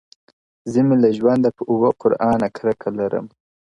[0.65, 3.25] o زه مي له ژونده په اووه قرآنه کرکه لرم،